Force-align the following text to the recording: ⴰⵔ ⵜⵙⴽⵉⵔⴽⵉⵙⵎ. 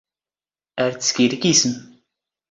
ⴰⵔ 0.85 0.93
ⵜⵙⴽⵉⵔⴽⵉⵙⵎ. 1.01 1.73